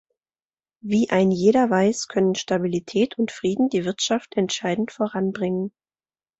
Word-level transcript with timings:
Wie 0.83 1.11
ein 1.11 1.29
jeder 1.29 1.69
weiß, 1.69 2.07
können 2.07 2.33
Stabilität 2.33 3.19
und 3.19 3.31
Frieden 3.31 3.69
die 3.69 3.85
Wirtschaft 3.85 4.33
entscheidend 4.35 4.91
voranbringen. 4.91 5.71